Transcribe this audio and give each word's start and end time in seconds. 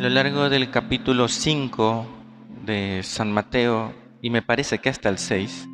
Lo 0.00 0.08
largo 0.08 0.48
del 0.48 0.70
capítulo 0.70 1.28
5 1.28 2.06
de 2.64 3.02
San 3.02 3.30
Mateo, 3.32 3.92
y 4.22 4.30
me 4.30 4.40
parece 4.40 4.78
que 4.78 4.88
hasta 4.88 5.10
el 5.10 5.18
6, 5.18 5.68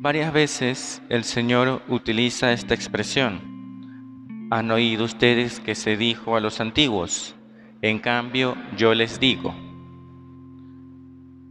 varias 0.00 0.32
veces 0.32 1.00
el 1.10 1.22
Señor 1.22 1.80
utiliza 1.86 2.52
esta 2.52 2.74
expresión. 2.74 4.48
Han 4.50 4.72
oído 4.72 5.04
ustedes 5.04 5.60
que 5.60 5.76
se 5.76 5.96
dijo 5.96 6.34
a 6.34 6.40
los 6.40 6.60
antiguos, 6.60 7.36
en 7.82 8.00
cambio 8.00 8.56
yo 8.76 8.94
les 8.94 9.20
digo. 9.20 9.54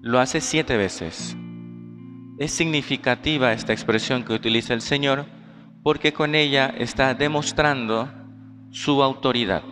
Lo 0.02 0.20
hace 0.20 0.42
siete 0.42 0.76
veces. 0.76 1.38
Es 2.38 2.52
significativa 2.52 3.54
esta 3.54 3.72
expresión 3.72 4.26
que 4.26 4.34
utiliza 4.34 4.74
el 4.74 4.82
Señor 4.82 5.28
porque 5.82 6.12
con 6.12 6.36
ella 6.36 6.76
está 6.78 7.14
demostrando 7.14 8.12
su 8.70 9.02
autoridad. 9.02 9.64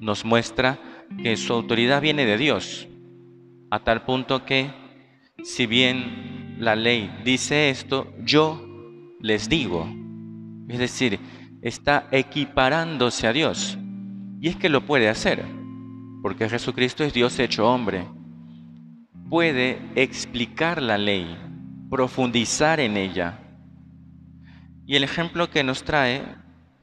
Nos 0.00 0.24
muestra 0.24 0.80
que 1.22 1.36
su 1.36 1.52
autoridad 1.52 2.00
viene 2.00 2.26
de 2.26 2.38
Dios, 2.38 2.88
a 3.70 3.80
tal 3.80 4.04
punto 4.04 4.44
que 4.44 4.70
si 5.42 5.66
bien 5.66 6.56
la 6.58 6.76
ley 6.76 7.10
dice 7.24 7.70
esto, 7.70 8.12
yo 8.24 8.64
les 9.20 9.48
digo. 9.48 9.88
Es 10.68 10.78
decir, 10.78 11.18
está 11.62 12.08
equiparándose 12.10 13.26
a 13.26 13.32
Dios. 13.32 13.78
Y 14.40 14.48
es 14.48 14.56
que 14.56 14.68
lo 14.68 14.86
puede 14.86 15.08
hacer, 15.08 15.44
porque 16.22 16.48
Jesucristo 16.48 17.04
es 17.04 17.12
Dios 17.12 17.38
hecho 17.38 17.68
hombre. 17.68 18.06
Puede 19.28 19.78
explicar 19.94 20.80
la 20.80 20.98
ley, 20.98 21.36
profundizar 21.90 22.80
en 22.80 22.96
ella. 22.96 23.40
Y 24.86 24.96
el 24.96 25.04
ejemplo 25.04 25.50
que 25.50 25.64
nos 25.64 25.82
trae 25.82 26.22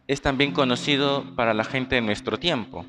es 0.08 0.22
también 0.22 0.52
conocido 0.52 1.35
para 1.35 1.53
la 1.53 1.63
gente 1.63 1.95
de 1.95 2.02
nuestro 2.02 2.38
tiempo. 2.38 2.85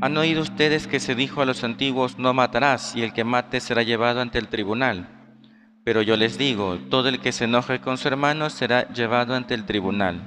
Han 0.00 0.16
oído 0.16 0.42
ustedes 0.42 0.86
que 0.86 1.00
se 1.00 1.14
dijo 1.14 1.40
a 1.40 1.46
los 1.46 1.64
antiguos, 1.64 2.18
no 2.18 2.34
matarás, 2.34 2.94
y 2.94 3.02
el 3.02 3.12
que 3.12 3.24
mate 3.24 3.60
será 3.60 3.82
llevado 3.82 4.20
ante 4.20 4.38
el 4.38 4.48
tribunal. 4.48 5.08
Pero 5.84 6.02
yo 6.02 6.16
les 6.16 6.36
digo, 6.36 6.78
todo 6.90 7.08
el 7.08 7.20
que 7.20 7.32
se 7.32 7.44
enoje 7.44 7.80
con 7.80 7.96
su 7.96 8.08
hermano 8.08 8.50
será 8.50 8.88
llevado 8.88 9.34
ante 9.34 9.54
el 9.54 9.64
tribunal. 9.64 10.20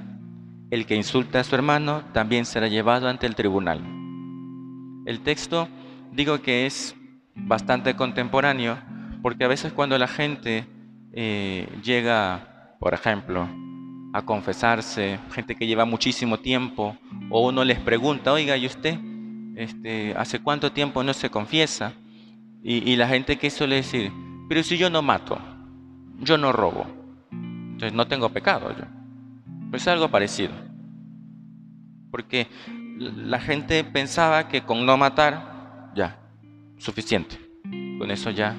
El 0.70 0.86
que 0.86 0.96
insulta 0.96 1.40
a 1.40 1.44
su 1.44 1.54
hermano 1.54 2.02
también 2.12 2.46
será 2.46 2.68
llevado 2.68 3.08
ante 3.08 3.26
el 3.26 3.34
tribunal. 3.34 3.80
El 5.06 5.20
texto 5.20 5.68
digo 6.12 6.40
que 6.40 6.66
es 6.66 6.96
bastante 7.34 7.94
contemporáneo 7.94 8.78
porque 9.22 9.44
a 9.44 9.48
veces 9.48 9.72
cuando 9.72 9.98
la 9.98 10.08
gente 10.08 10.64
eh, 11.12 11.68
llega, 11.82 12.76
por 12.78 12.94
ejemplo, 12.94 13.48
a 14.12 14.22
confesarse, 14.22 15.18
gente 15.32 15.54
que 15.54 15.66
lleva 15.66 15.84
muchísimo 15.84 16.38
tiempo, 16.38 16.96
o 17.28 17.46
uno 17.46 17.64
les 17.64 17.78
pregunta, 17.78 18.32
oiga, 18.32 18.56
¿y 18.56 18.66
usted 18.66 18.98
este, 19.60 20.14
hace 20.16 20.40
cuánto 20.40 20.72
tiempo 20.72 21.02
no 21.02 21.12
se 21.12 21.28
confiesa? 21.30 21.92
Y, 22.62 22.96
la 22.96 23.08
gente 23.08 23.38
que 23.38 23.48
suele 23.50 23.76
decir, 23.76 24.12
pero 24.48 24.62
si 24.62 24.76
yo 24.76 24.90
no 24.90 25.00
mato, 25.00 25.38
yo 26.18 26.36
no 26.36 26.52
robo, 26.52 26.86
entonces 27.32 27.94
no 27.94 28.06
tengo 28.06 28.28
pecado 28.28 28.74
yo. 28.76 28.84
Pues 29.70 29.88
algo 29.88 30.10
parecido. 30.10 30.52
Porque 32.10 32.48
la 32.98 33.40
gente 33.40 33.82
pensaba 33.84 34.48
que 34.48 34.62
con 34.62 34.84
no 34.84 34.98
matar, 34.98 35.92
ya, 35.94 36.18
suficiente. 36.76 37.38
Con 37.98 38.10
eso 38.10 38.30
ya 38.30 38.56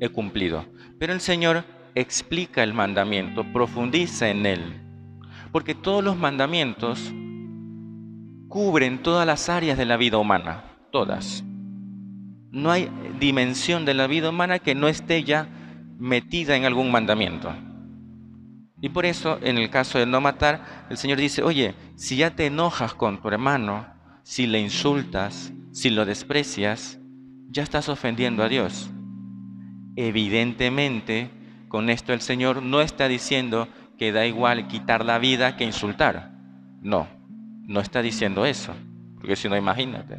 he 0.00 0.08
cumplido. 0.08 0.64
Pero 0.98 1.12
el 1.12 1.20
Señor 1.20 1.64
explica 1.96 2.62
el 2.62 2.72
mandamiento, 2.72 3.44
profundiza 3.52 4.28
en 4.28 4.46
él. 4.46 4.80
Porque 5.50 5.74
todos 5.74 6.04
los 6.04 6.16
mandamientos 6.16 7.12
cubren 8.50 8.98
todas 8.98 9.24
las 9.24 9.48
áreas 9.48 9.78
de 9.78 9.86
la 9.86 9.96
vida 9.96 10.18
humana, 10.18 10.64
todas. 10.90 11.44
No 12.50 12.72
hay 12.72 12.90
dimensión 13.20 13.84
de 13.84 13.94
la 13.94 14.08
vida 14.08 14.30
humana 14.30 14.58
que 14.58 14.74
no 14.74 14.88
esté 14.88 15.22
ya 15.22 15.48
metida 15.98 16.56
en 16.56 16.64
algún 16.64 16.90
mandamiento. 16.90 17.54
Y 18.82 18.88
por 18.88 19.06
eso, 19.06 19.38
en 19.40 19.56
el 19.56 19.70
caso 19.70 20.00
de 20.00 20.06
no 20.06 20.20
matar, 20.20 20.86
el 20.90 20.96
Señor 20.96 21.18
dice, 21.18 21.44
oye, 21.44 21.76
si 21.94 22.16
ya 22.16 22.34
te 22.34 22.46
enojas 22.46 22.92
con 22.92 23.22
tu 23.22 23.28
hermano, 23.28 23.86
si 24.24 24.48
le 24.48 24.58
insultas, 24.58 25.52
si 25.70 25.90
lo 25.90 26.04
desprecias, 26.04 26.98
ya 27.50 27.62
estás 27.62 27.88
ofendiendo 27.88 28.42
a 28.42 28.48
Dios. 28.48 28.90
Evidentemente, 29.94 31.30
con 31.68 31.88
esto 31.88 32.12
el 32.12 32.20
Señor 32.20 32.64
no 32.64 32.80
está 32.80 33.06
diciendo 33.06 33.68
que 33.96 34.10
da 34.10 34.26
igual 34.26 34.66
quitar 34.66 35.04
la 35.04 35.20
vida 35.20 35.56
que 35.56 35.64
insultar. 35.64 36.32
No, 36.82 37.19
no 37.70 37.78
está 37.78 38.02
diciendo 38.02 38.44
eso. 38.44 38.74
Porque 39.14 39.36
si 39.36 39.48
no, 39.48 39.56
imagínate, 39.56 40.18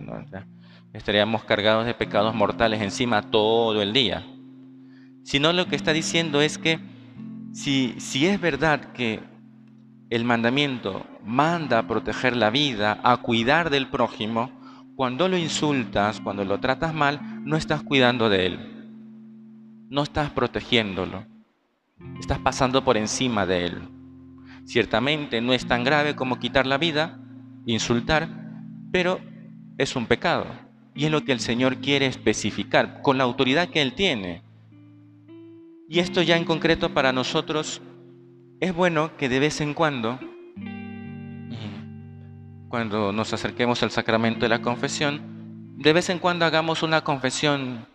estaríamos 0.93 1.43
cargados 1.43 1.85
de 1.85 1.93
pecados 1.93 2.33
mortales 2.33 2.81
encima 2.81 3.29
todo 3.29 3.81
el 3.81 3.91
día. 3.91 4.25
Sino 5.23 5.51
lo 5.51 5.67
que 5.67 5.75
está 5.75 5.91
diciendo 5.91 6.41
es 6.41 6.57
que 6.57 6.79
si, 7.51 7.95
si 7.99 8.25
es 8.25 8.39
verdad 8.39 8.93
que 8.93 9.19
el 10.09 10.23
mandamiento 10.23 11.05
manda 11.25 11.79
a 11.79 11.87
proteger 11.87 12.37
la 12.37 12.51
vida, 12.51 13.01
a 13.03 13.17
cuidar 13.17 13.69
del 13.69 13.89
prójimo, 13.89 14.49
cuando 14.95 15.27
lo 15.27 15.37
insultas, 15.37 16.21
cuando 16.21 16.45
lo 16.45 16.61
tratas 16.61 16.93
mal, 16.93 17.19
no 17.43 17.57
estás 17.57 17.83
cuidando 17.83 18.29
de 18.29 18.45
él. 18.45 18.59
No 19.89 20.03
estás 20.03 20.29
protegiéndolo. 20.29 21.25
Estás 22.17 22.39
pasando 22.39 22.85
por 22.85 22.95
encima 22.95 23.45
de 23.45 23.65
él. 23.65 23.81
Ciertamente 24.63 25.41
no 25.41 25.51
es 25.51 25.67
tan 25.67 25.83
grave 25.83 26.15
como 26.15 26.39
quitar 26.39 26.65
la 26.65 26.77
vida, 26.77 27.20
insultar, 27.65 28.29
pero 28.91 29.19
es 29.77 29.95
un 29.95 30.05
pecado. 30.05 30.45
Y 30.93 31.05
es 31.05 31.11
lo 31.11 31.23
que 31.23 31.31
el 31.31 31.39
Señor 31.39 31.77
quiere 31.77 32.05
especificar 32.05 33.01
con 33.01 33.17
la 33.17 33.23
autoridad 33.23 33.69
que 33.69 33.81
Él 33.81 33.93
tiene. 33.93 34.43
Y 35.87 35.99
esto 35.99 36.21
ya 36.21 36.37
en 36.37 36.45
concreto 36.45 36.93
para 36.93 37.11
nosotros 37.11 37.81
es 38.59 38.73
bueno 38.73 39.15
que 39.17 39.27
de 39.27 39.39
vez 39.39 39.59
en 39.61 39.73
cuando, 39.73 40.19
cuando 42.69 43.11
nos 43.11 43.33
acerquemos 43.33 43.81
al 43.83 43.91
sacramento 43.91 44.41
de 44.41 44.49
la 44.49 44.61
confesión, 44.61 45.75
de 45.77 45.93
vez 45.93 46.09
en 46.09 46.19
cuando 46.19 46.45
hagamos 46.45 46.83
una 46.83 47.03
confesión 47.03 47.85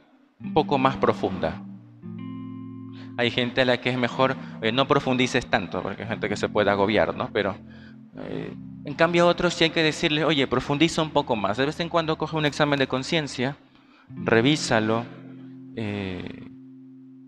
un 0.41 0.53
poco 0.53 0.76
más 0.76 0.97
profunda. 0.97 1.62
Hay 3.16 3.31
gente 3.31 3.62
a 3.62 3.65
la 3.65 3.81
que 3.81 3.91
es 3.91 3.97
mejor 3.97 4.37
eh, 4.60 4.72
no 4.72 4.87
profundices 4.87 5.47
tanto, 5.47 5.82
porque 5.82 6.03
hay 6.03 6.09
gente 6.09 6.28
que 6.28 6.37
se 6.37 6.49
puede 6.49 6.71
agobiar, 6.71 7.15
¿no? 7.15 7.31
Pero 7.32 7.56
eh, 8.19 8.54
en 8.84 8.94
cambio 8.94 9.27
otros 9.27 9.54
sí 9.54 9.65
hay 9.65 9.71
que 9.71 9.82
decirle, 9.82 10.25
oye, 10.25 10.47
profundiza 10.47 11.03
un 11.03 11.10
poco 11.10 11.37
más. 11.37 11.56
De 11.56 11.66
vez 11.66 11.81
en 11.81 11.88
cuando 11.88 12.16
coge 12.16 12.37
un 12.37 12.47
examen 12.47 12.78
de 12.78 12.87
conciencia, 12.87 13.56
revísalo, 14.09 15.04
eh, 15.75 16.49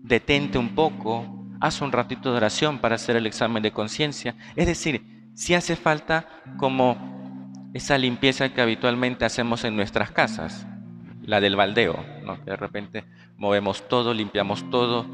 detente 0.03 0.57
un 0.57 0.69
poco, 0.69 1.47
haz 1.59 1.81
un 1.81 1.91
ratito 1.91 2.31
de 2.31 2.37
oración 2.37 2.79
para 2.79 2.95
hacer 2.95 3.15
el 3.15 3.25
examen 3.25 3.61
de 3.61 3.71
conciencia. 3.71 4.35
Es 4.55 4.67
decir, 4.67 5.03
si 5.33 5.53
hace 5.53 5.75
falta 5.75 6.27
como 6.57 7.69
esa 7.73 7.97
limpieza 7.97 8.49
que 8.49 8.61
habitualmente 8.61 9.25
hacemos 9.25 9.63
en 9.63 9.75
nuestras 9.75 10.11
casas, 10.11 10.65
la 11.21 11.39
del 11.39 11.55
baldeo, 11.55 12.03
¿no? 12.25 12.37
de 12.37 12.55
repente 12.55 13.03
movemos 13.37 13.87
todo, 13.87 14.13
limpiamos 14.13 14.69
todo, 14.71 15.05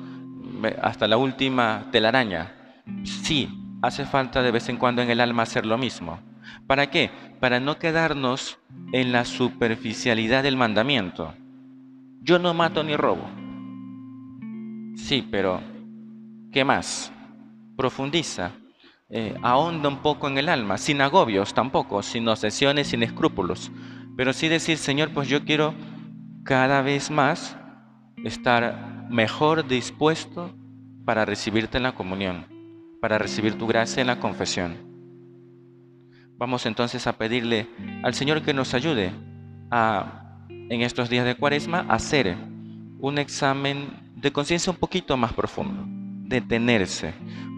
hasta 0.81 1.07
la 1.07 1.17
última 1.17 1.87
telaraña. 1.91 2.53
Sí, 3.03 3.64
hace 3.85 4.05
falta 4.05 4.41
de 4.41 4.51
vez 4.51 4.69
en 4.69 4.77
cuando 4.77 5.01
en 5.01 5.09
el 5.09 5.21
alma 5.21 5.43
hacer 5.43 5.65
lo 5.65 5.77
mismo. 5.77 6.19
¿Para 6.67 6.89
qué? 6.89 7.11
Para 7.39 7.59
no 7.59 7.77
quedarnos 7.77 8.59
en 8.91 9.11
la 9.11 9.25
superficialidad 9.25 10.43
del 10.43 10.57
mandamiento. 10.57 11.33
Yo 12.21 12.39
no 12.39 12.53
mato 12.53 12.83
ni 12.83 12.95
robo. 12.95 13.29
Sí, 14.95 15.27
pero 15.29 15.61
¿qué 16.51 16.63
más? 16.63 17.11
Profundiza, 17.77 18.51
eh, 19.09 19.35
ahonda 19.43 19.89
un 19.89 19.97
poco 19.97 20.27
en 20.27 20.37
el 20.37 20.49
alma, 20.49 20.77
sin 20.77 21.01
agobios 21.01 21.53
tampoco, 21.53 22.01
sin 22.01 22.27
obsesiones, 22.27 22.87
sin 22.87 23.03
escrúpulos. 23.03 23.71
Pero 24.17 24.33
sí 24.33 24.47
decir, 24.47 24.77
Señor, 24.77 25.11
pues 25.11 25.27
yo 25.27 25.43
quiero 25.43 25.73
cada 26.43 26.81
vez 26.81 27.11
más 27.11 27.57
estar 28.23 29.05
mejor 29.09 29.67
dispuesto 29.67 30.55
para 31.05 31.25
recibirte 31.25 31.77
en 31.77 31.83
la 31.83 31.93
comunión, 31.93 32.47
para 33.05 33.19
recibir 33.19 33.55
tu 33.55 33.67
gracia 33.67 34.01
en 34.01 34.07
la 34.07 34.19
confesión. 34.19 34.77
Vamos 36.39 36.65
entonces 36.65 37.05
a 37.05 37.13
pedirle 37.13 37.67
al 38.01 38.15
Señor 38.15 38.41
que 38.41 38.51
nos 38.51 38.73
ayude 38.73 39.11
a, 39.69 40.39
en 40.49 40.81
estos 40.81 41.07
días 41.07 41.23
de 41.23 41.35
cuaresma, 41.35 41.85
hacer 41.87 42.35
un 42.97 43.19
examen 43.19 43.89
de 44.15 44.31
conciencia 44.31 44.71
un 44.71 44.79
poquito 44.79 45.17
más 45.17 45.33
profundo, 45.33 45.83
detenerse, 46.27 47.13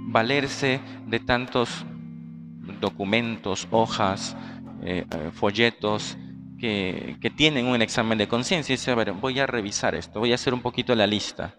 valerse 0.09 0.81
de 1.05 1.19
tantos 1.21 1.85
documentos, 2.81 3.69
hojas, 3.71 4.35
eh, 4.83 5.05
eh, 5.09 5.31
folletos, 5.31 6.17
que, 6.59 7.17
tienen 7.37 7.67
un 7.67 7.81
examen 7.81 8.17
de 8.17 8.27
conciencia 8.27 8.73
y 8.73 8.75
dice, 8.75 8.91
a 8.91 8.95
ver, 8.95 9.13
voy 9.13 9.39
a 9.39 9.47
revisar 9.47 9.95
esto, 9.95 10.19
voy 10.19 10.33
a 10.33 10.35
hacer 10.35 10.53
un 10.53 10.61
poquito 10.61 10.93
la 10.93 11.07
lista, 11.07 11.55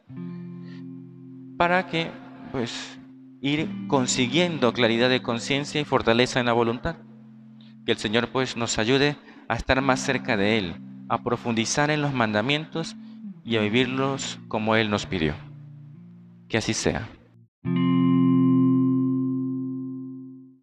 para 1.56 1.86
que, 1.86 2.10
pues, 2.52 2.97
ir 3.40 3.68
consiguiendo 3.86 4.72
claridad 4.72 5.08
de 5.08 5.22
conciencia 5.22 5.80
y 5.80 5.84
fortaleza 5.84 6.40
en 6.40 6.46
la 6.46 6.52
voluntad. 6.52 6.96
Que 7.84 7.92
el 7.92 7.98
Señor, 7.98 8.28
pues, 8.28 8.56
nos 8.56 8.78
ayude 8.78 9.16
a 9.48 9.56
estar 9.56 9.80
más 9.80 10.00
cerca 10.00 10.36
de 10.36 10.58
Él, 10.58 10.76
a 11.08 11.22
profundizar 11.22 11.90
en 11.90 12.02
los 12.02 12.12
mandamientos 12.12 12.96
y 13.44 13.56
a 13.56 13.60
vivirlos 13.60 14.38
como 14.48 14.76
Él 14.76 14.90
nos 14.90 15.06
pidió. 15.06 15.34
Que 16.48 16.58
así 16.58 16.74
sea. 16.74 17.08